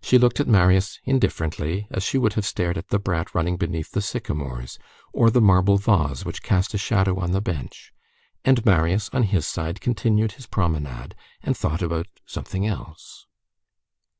She 0.00 0.16
looked 0.16 0.38
at 0.38 0.46
Marius 0.46 1.00
indifferently, 1.02 1.88
as 1.90 2.04
she 2.04 2.18
would 2.18 2.34
have 2.34 2.46
stared 2.46 2.78
at 2.78 2.86
the 2.90 3.00
brat 3.00 3.34
running 3.34 3.56
beneath 3.56 3.90
the 3.90 4.00
sycamores, 4.00 4.78
or 5.12 5.28
the 5.28 5.40
marble 5.40 5.76
vase 5.76 6.24
which 6.24 6.40
cast 6.44 6.72
a 6.74 6.78
shadow 6.78 7.18
on 7.18 7.32
the 7.32 7.40
bench, 7.40 7.92
and 8.44 8.64
Marius, 8.64 9.08
on 9.12 9.24
his 9.24 9.44
side, 9.44 9.80
continued 9.80 10.30
his 10.38 10.46
promenade, 10.46 11.16
and 11.42 11.56
thought 11.56 11.82
about 11.82 12.06
something 12.26 12.64
else. 12.64 13.26